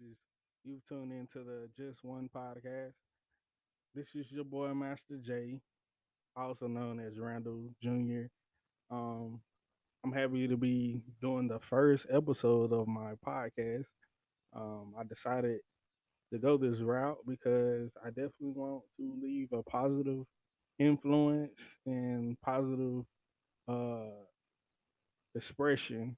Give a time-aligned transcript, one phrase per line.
[0.00, 0.16] is
[0.64, 2.92] you've tuned into the Just One podcast.
[3.94, 5.60] This is your boy Master J,
[6.36, 8.28] also known as Randall Jr.
[8.90, 9.40] Um,
[10.04, 13.86] I'm happy to be doing the first episode of my podcast.
[14.54, 15.58] Um, I decided
[16.32, 20.24] to go this route because I definitely want to leave a positive
[20.78, 23.04] influence and positive
[23.68, 24.24] uh,
[25.34, 26.16] expression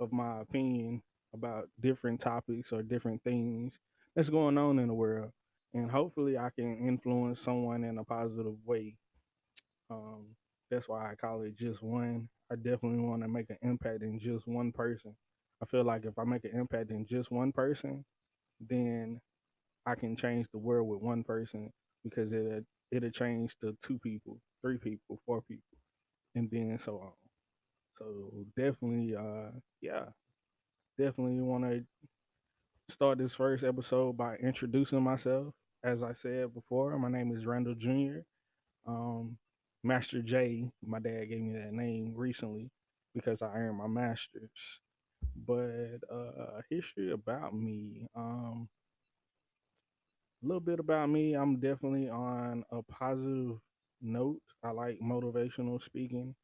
[0.00, 1.02] of my opinion
[1.34, 3.74] about different topics or different things
[4.16, 5.32] that's going on in the world.
[5.74, 8.96] And hopefully, I can influence someone in a positive way.
[9.90, 10.36] Um,
[10.70, 12.28] that's why I call it just one.
[12.50, 15.14] I definitely want to make an impact in just one person.
[15.62, 18.04] I feel like if I make an impact in just one person,
[18.60, 19.20] then
[19.86, 21.72] I can change the world with one person
[22.04, 25.78] because it it'll change to two people, three people, four people,
[26.34, 27.12] and then so on.
[27.98, 30.06] So definitely, uh, yeah,
[30.98, 31.84] definitely want to
[32.88, 35.52] start this first episode by introducing myself.
[35.82, 38.20] As I said before, my name is Randall Jr.
[38.86, 39.36] Um,
[39.82, 40.70] Master J.
[40.84, 42.70] My dad gave me that name recently
[43.14, 44.80] because I earned my master's.
[45.46, 48.06] But uh, history about me.
[48.14, 48.68] Um,
[50.42, 51.34] a little bit about me.
[51.34, 53.58] I'm definitely on a positive
[54.00, 54.40] note.
[54.62, 56.34] I like motivational speaking.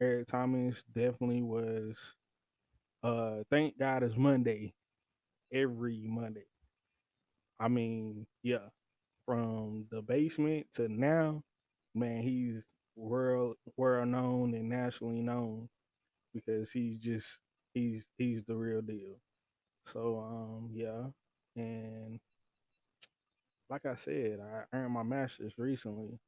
[0.00, 1.96] Eric Thomas definitely was.
[3.02, 4.74] Uh, thank God it's Monday,
[5.52, 6.46] every Monday.
[7.58, 8.68] I mean, yeah,
[9.26, 11.42] from the basement to now,
[11.94, 12.62] man, he's
[12.96, 15.68] world world known and nationally known
[16.34, 17.40] because he's just
[17.74, 19.20] he's he's the real deal.
[19.86, 21.06] So um yeah,
[21.56, 22.20] and
[23.70, 26.18] like I said, I earned my master's recently,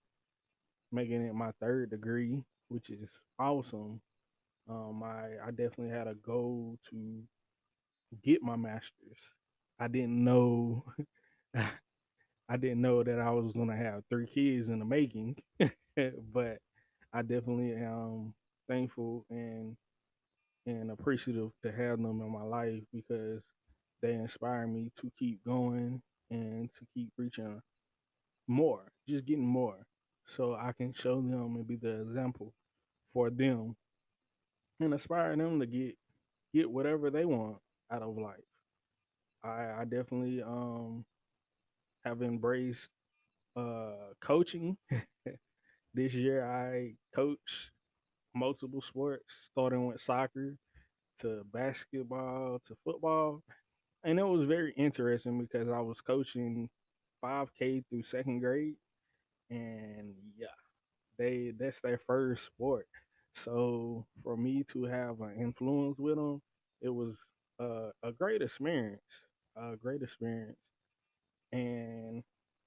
[0.92, 4.00] making it my third degree, which is awesome.
[4.68, 7.22] Um, I I definitely had a goal to
[8.22, 9.18] get my master's.
[9.78, 10.84] I didn't know,
[11.54, 15.36] I didn't know that I was gonna have three kids in the making,
[16.32, 16.58] but
[17.12, 18.34] I definitely am
[18.68, 19.76] thankful and
[20.66, 23.42] and appreciative to have them in my life because
[24.02, 27.60] they inspire me to keep going and to keep reaching
[28.48, 29.86] more, just getting more,
[30.26, 32.52] so I can show them and be the example
[33.12, 33.76] for them
[34.80, 35.96] and inspire them to get
[36.54, 37.58] get whatever they want
[37.90, 38.36] out of life.
[39.44, 41.04] I, I definitely um
[42.04, 42.88] have embraced
[43.56, 44.76] uh coaching.
[45.94, 47.70] this year I coach
[48.34, 50.56] multiple sports, starting with soccer
[51.20, 53.42] to basketball to football
[54.04, 56.68] and it was very interesting because I was coaching
[57.20, 58.76] 5K through second grade,
[59.50, 60.48] and yeah,
[61.18, 62.86] they that's their first sport.
[63.34, 66.40] So for me to have an influence with them,
[66.80, 67.16] it was
[67.60, 69.02] uh, a great experience,
[69.56, 70.58] a great experience.
[71.52, 72.22] And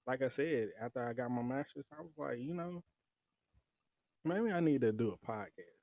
[0.07, 2.83] like I said, after I got my master's, I was like, you know,
[4.25, 5.81] maybe I need to do a podcast.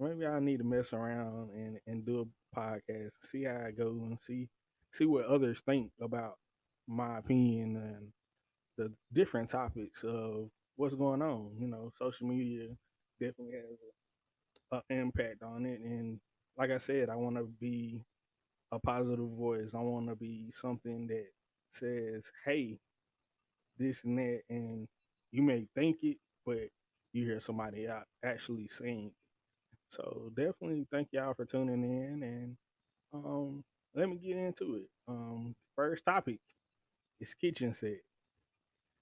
[0.00, 4.00] Maybe I need to mess around and, and do a podcast, see how it goes,
[4.02, 4.48] and see
[4.94, 6.38] see what others think about
[6.86, 8.12] my opinion and
[8.78, 11.56] the different topics of what's going on.
[11.58, 12.68] You know, social media
[13.20, 13.78] definitely has
[14.72, 16.20] an impact on it, and
[16.56, 18.02] like I said, I want to be
[18.72, 19.70] a positive voice.
[19.74, 21.26] I want to be something that
[21.74, 22.78] says, "Hey,
[23.78, 24.86] this and that," and
[25.32, 26.68] you may think it, but
[27.12, 29.12] you hear somebody out actually saying
[29.90, 32.56] so definitely thank y'all for tuning in and
[33.14, 33.64] um
[33.94, 34.88] let me get into it.
[35.08, 36.40] Um first topic
[37.20, 38.00] is kitchen set,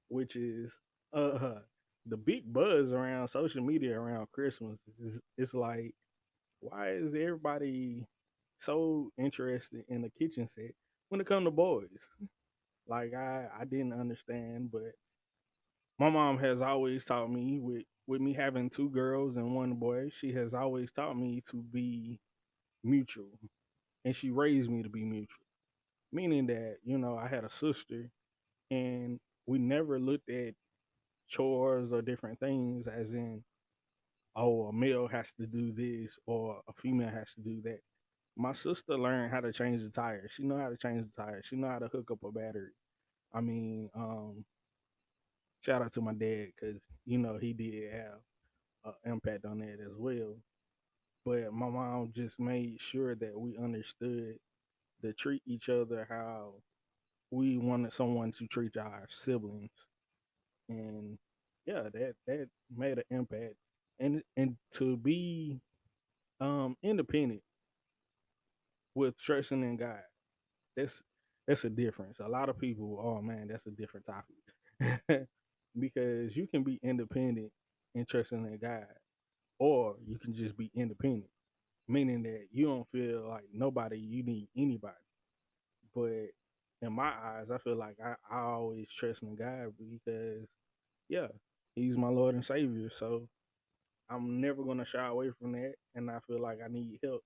[0.08, 0.78] which is
[1.12, 1.60] uh
[2.06, 5.94] the big buzz around social media around Christmas is it's like
[6.60, 8.06] why is everybody
[8.60, 10.72] so interested in the kitchen set
[11.08, 11.88] when it comes to boys?
[12.88, 14.94] Like I I didn't understand, but
[15.98, 20.10] my mom has always taught me with with me having two girls and one boy,
[20.10, 22.20] she has always taught me to be
[22.84, 23.38] mutual.
[24.04, 25.46] And she raised me to be mutual.
[26.12, 28.10] Meaning that, you know, I had a sister
[28.70, 30.54] and we never looked at
[31.28, 33.42] chores or different things as in,
[34.36, 37.80] oh, a male has to do this or a female has to do that.
[38.36, 40.28] My sister learned how to change the tire.
[40.30, 41.42] She know how to change the tire.
[41.42, 42.72] She know how to hook up a battery.
[43.32, 44.44] I mean, um,
[45.62, 48.20] shout out to my dad because you know he did have
[48.84, 50.36] an impact on that as well.
[51.24, 54.36] But my mom just made sure that we understood
[55.02, 56.54] to treat each other how
[57.30, 59.70] we wanted someone to treat our siblings,
[60.68, 61.18] and
[61.66, 63.54] yeah, that that made an impact.
[64.00, 65.60] And and to be
[66.40, 67.42] um independent
[68.94, 70.02] with trusting in God,
[70.76, 71.02] that's
[71.48, 72.18] that's a difference.
[72.20, 75.28] A lot of people, oh man, that's a different topic.
[75.78, 77.52] because you can be independent
[77.94, 78.86] and trusting in God,
[79.58, 81.30] or you can just be independent,
[81.88, 84.94] meaning that you don't feel like nobody, you need anybody.
[85.94, 86.30] But
[86.86, 90.46] in my eyes, I feel like I, I always trust in God because,
[91.08, 91.28] yeah,
[91.74, 92.90] He's my Lord and Savior.
[92.90, 93.28] So
[94.10, 97.22] I'm never gonna shy away from that, and I feel like I need help.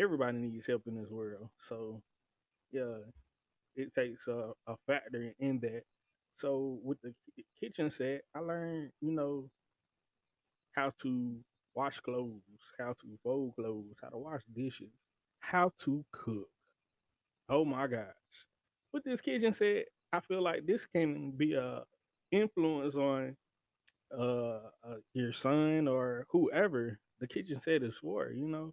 [0.00, 1.48] Everybody needs help in this world.
[1.62, 2.02] So,
[2.72, 2.98] yeah,
[3.76, 5.82] it takes a, a factor in that.
[6.36, 7.14] So with the
[7.60, 9.50] kitchen set, I learned, you know,
[10.72, 11.36] how to
[11.74, 12.40] wash clothes,
[12.78, 14.92] how to fold clothes, how to wash dishes,
[15.40, 16.48] how to cook.
[17.48, 18.06] Oh my gosh.
[18.92, 21.84] With this kitchen set, I feel like this can be a
[22.32, 23.36] influence on
[24.16, 28.72] uh, uh your son or whoever the kitchen set is for, you know.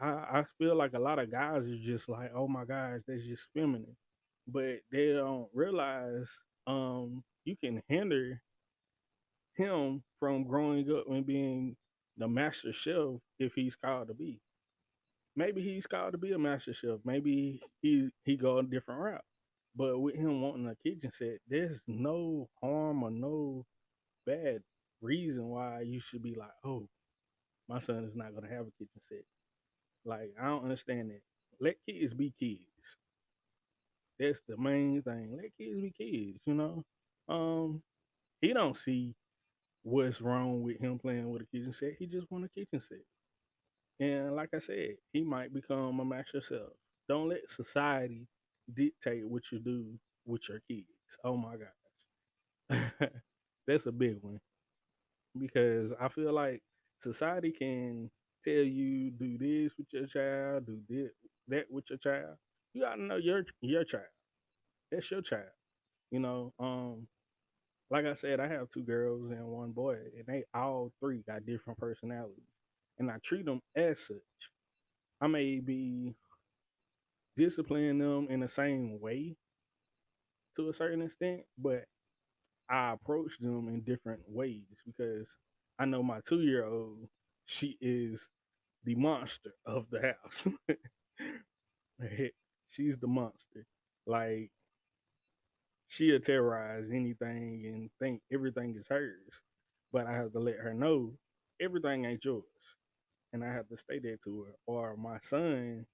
[0.00, 3.24] I, I feel like a lot of guys are just like, oh my gosh, that's
[3.24, 3.96] just feminine.
[4.48, 6.28] But they don't realize
[6.66, 8.40] um you can hinder
[9.56, 11.76] him from growing up and being
[12.16, 14.40] the master chef if he's called to be.
[15.36, 16.98] Maybe he's called to be a master chef.
[17.04, 19.24] Maybe he he go a different route.
[19.74, 23.66] But with him wanting a kitchen set, there's no harm or no
[24.26, 24.62] bad
[25.02, 26.88] reason why you should be like, oh,
[27.68, 29.24] my son is not gonna have a kitchen set.
[30.04, 31.22] Like I don't understand that.
[31.60, 32.96] Let kids be kids.
[34.18, 35.36] That's the main thing.
[35.36, 36.38] Let kids be kids.
[36.46, 36.84] You know,
[37.28, 37.82] um,
[38.40, 39.14] he don't see
[39.82, 41.96] what's wrong with him playing with a kitchen set.
[41.98, 43.04] He just want a kitchen set.
[44.00, 46.60] And like I said, he might become a master chef.
[47.08, 48.26] Don't let society
[48.74, 50.86] dictate what you do with your kids.
[51.24, 51.54] Oh my
[52.70, 53.08] gosh.
[53.66, 54.40] That's a big one.
[55.38, 56.62] Because I feel like
[57.02, 58.10] society can
[58.44, 61.10] tell you do this with your child, do this,
[61.48, 62.36] that with your child.
[62.74, 64.04] You gotta know your your child.
[64.90, 65.50] That's your child.
[66.10, 67.08] You know, um,
[67.90, 71.46] like I said, I have two girls and one boy, and they all three got
[71.46, 72.44] different personalities,
[72.98, 74.18] and I treat them as such.
[75.20, 76.14] I may be
[77.40, 79.34] disciplining them in the same way
[80.56, 81.84] to a certain extent, but
[82.68, 85.26] I approach them in different ways because
[85.78, 87.08] I know my two year old,
[87.46, 88.30] she is
[88.84, 90.46] the monster of the house.
[92.70, 93.64] She's the monster.
[94.06, 94.50] Like
[95.88, 99.40] she'll terrorize anything and think everything is hers.
[99.92, 101.14] But I have to let her know
[101.60, 102.44] everything ain't yours.
[103.32, 104.52] And I have to stay there to her.
[104.66, 105.86] Or my son,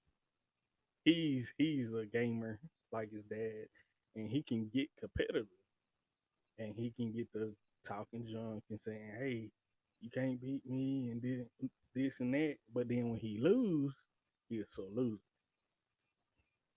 [1.07, 2.59] he's he's a gamer
[2.91, 3.67] like his dad,
[4.15, 5.47] and he can get competitive.
[6.59, 9.51] And he can get the talking junk and saying, Hey,
[10.01, 11.47] you can't beat me and this,
[11.95, 12.57] this and that.
[12.73, 13.93] But then when he lose,
[14.49, 15.21] he's so loser.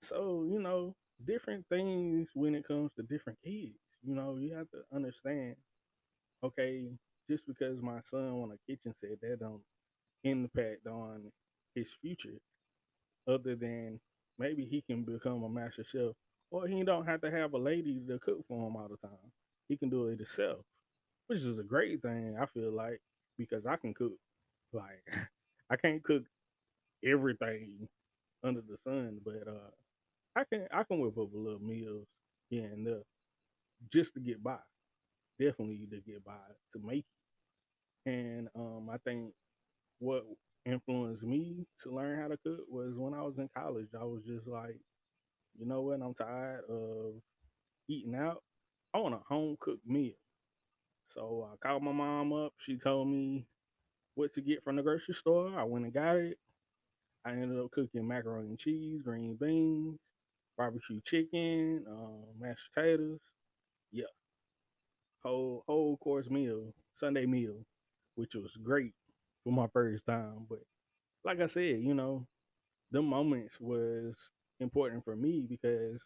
[0.02, 0.94] So, you know,
[1.24, 3.78] different things when it comes to different kids.
[4.02, 5.56] You know, you have to understand,
[6.44, 6.88] okay,
[7.30, 9.62] just because my son want a kitchen set, that don't
[10.24, 11.32] impact on
[11.74, 12.38] his future.
[13.28, 14.00] Other than
[14.40, 16.14] maybe he can become a master chef,
[16.50, 19.32] or he don't have to have a lady to cook for him all the time.
[19.68, 20.60] He can do it himself,
[21.28, 22.36] which is a great thing.
[22.40, 23.00] I feel like
[23.38, 24.14] because I can cook.
[24.72, 25.04] Like
[25.70, 26.24] I can't cook
[27.04, 27.88] everything
[28.44, 29.70] under the sun, but uh
[30.36, 32.06] I can I can whip up a little meals
[32.50, 33.02] here and there
[33.92, 34.58] just to get by.
[35.40, 36.32] Definitely to get by
[36.74, 37.06] to make
[38.06, 38.10] it.
[38.10, 39.32] And um, I think
[40.00, 40.24] what
[40.66, 43.88] influenced me to learn how to cook was when I was in college.
[43.98, 44.78] I was just like,
[45.58, 46.00] you know what?
[46.02, 47.14] I'm tired of
[47.88, 48.42] eating out.
[48.94, 50.14] I want a home cooked meal.
[51.14, 52.52] So I called my mom up.
[52.58, 53.46] She told me
[54.14, 55.58] what to get from the grocery store.
[55.58, 56.38] I went and got it.
[57.24, 59.98] I ended up cooking macaroni and cheese, green beans,
[60.56, 63.20] barbecue chicken, um, mashed potatoes.
[63.92, 64.04] Yeah.
[65.22, 67.64] Whole whole course meal, Sunday meal,
[68.14, 68.94] which was great
[69.44, 70.46] for my first time.
[70.48, 70.60] But
[71.24, 72.26] like I said, you know,
[72.92, 74.14] the moments was
[74.60, 76.00] important for me because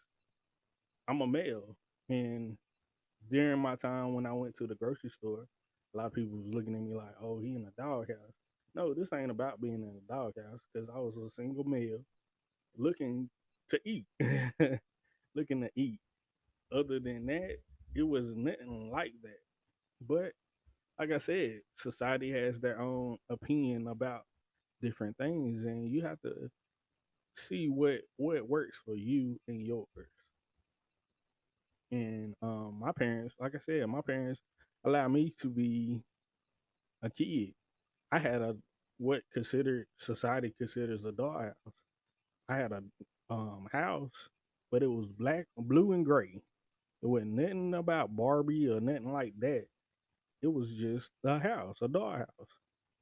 [1.07, 1.75] I'm a male.
[2.09, 2.57] And
[3.31, 5.47] during my time when I went to the grocery store,
[5.93, 8.17] a lot of people was looking at me like, oh, he in a doghouse.
[8.75, 11.99] No, this ain't about being in a doghouse because I was a single male
[12.77, 13.29] looking
[13.69, 14.05] to eat,
[15.35, 15.99] looking to eat.
[16.73, 17.57] Other than that,
[17.95, 19.39] it was nothing like that.
[20.01, 20.33] But
[20.99, 24.21] like I said, society has their own opinion about
[24.81, 26.49] different things, and you have to
[27.37, 29.87] see what what works for you and yours.
[31.91, 34.41] And um, my parents, like I said, my parents
[34.85, 36.01] allowed me to be
[37.03, 37.53] a kid.
[38.11, 38.55] I had a
[38.99, 41.53] what considered society considers a dollhouse.
[42.49, 42.81] I had a
[43.29, 44.29] um, house,
[44.71, 46.41] but it was black, blue, and gray.
[47.03, 49.65] It wasn't nothing about Barbie or nothing like that.
[50.45, 52.53] It was just a house, a dollhouse.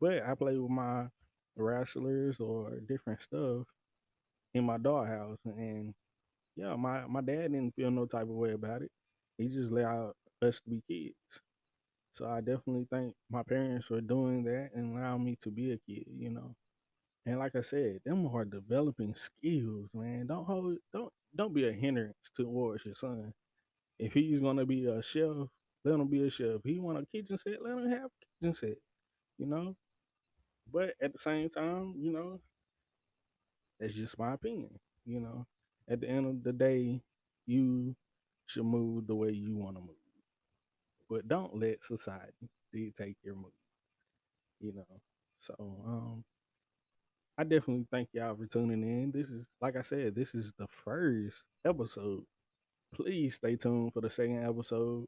[0.02, 1.08] But I played with my
[1.58, 3.68] wrestlers or different stuff
[4.54, 5.94] in my dollhouse, and
[6.56, 8.92] yeah, my my dad didn't feel no type of way about it.
[9.38, 11.16] He just allowed us to be kids.
[12.16, 15.78] So I definitely thank my parents for doing that and allowing me to be a
[15.88, 16.56] kid, you know.
[17.26, 20.28] And like I said, them are developing skills, man.
[20.28, 23.34] Don't hold don't don't be a hindrance towards your son.
[24.00, 25.48] If he's gonna be a chef,
[25.84, 26.62] let him be a chef.
[26.64, 28.78] He want a kitchen set, let him have a kitchen set.
[29.38, 29.76] You know?
[30.72, 32.40] But at the same time, you know,
[33.80, 34.80] that's just my opinion.
[35.06, 35.46] You know,
[35.90, 37.02] at the end of the day,
[37.46, 37.96] you
[38.46, 39.96] should move the way you want to move.
[41.10, 43.52] But don't let society dictate your move.
[44.60, 45.02] You know.
[45.40, 46.24] So um
[47.38, 49.12] I definitely thank y'all for tuning in.
[49.12, 51.36] This is like I said, this is the first
[51.66, 52.24] episode.
[52.94, 55.06] Please stay tuned for the second episode.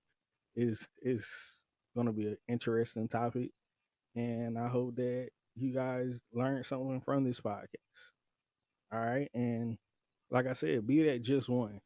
[0.55, 1.25] Is is
[1.95, 3.51] gonna be an interesting topic.
[4.15, 7.67] And I hope that you guys learned something from this podcast.
[8.91, 9.29] All right.
[9.33, 9.77] And
[10.31, 11.81] like I said, be that just one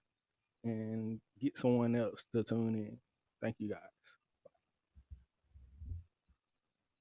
[0.64, 2.98] and get someone else to tune in.
[3.42, 3.99] Thank you guys.